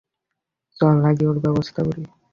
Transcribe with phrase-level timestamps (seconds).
[0.79, 2.03] চল আগে ওর ব্যবস্থা করি।